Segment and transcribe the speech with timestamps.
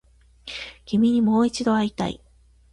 [0.87, 2.23] 君にもう一度会いたい